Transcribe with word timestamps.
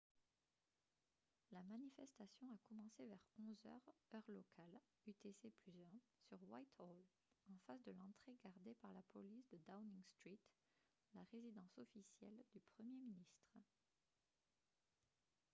la 1.51 1.61
manifestation 1.61 2.47
a 2.51 2.57
commencé 2.67 3.05
vers 3.05 3.21
11 3.37 3.55
h 3.65 3.69
heure 4.15 4.23
locale 4.31 4.81
utc+1 5.05 5.93
sur 6.27 6.41
whitehall 6.49 6.97
en 7.45 7.59
face 7.67 7.83
de 7.83 7.91
l'entrée 7.91 8.35
gardée 8.43 8.73
par 8.81 8.95
la 8.95 9.03
police 9.13 9.45
de 9.51 9.59
downing 9.67 10.01
street 10.17 10.39
la 11.13 11.21
résidence 11.31 11.77
officielle 11.77 12.41
du 12.51 12.59
premier 12.73 12.97
ministre 12.99 13.59